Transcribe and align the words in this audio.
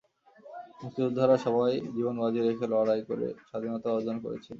মুক্তিযোদ্ধারা 0.79 1.35
সবাই 1.45 1.73
জীবন 1.95 2.15
বাজি 2.21 2.39
রেখে 2.41 2.65
লড়াই 2.73 3.01
করে 3.09 3.27
স্বাধীনতা 3.41 3.87
অর্জন 3.91 4.15
করেছিলেন। 4.23 4.49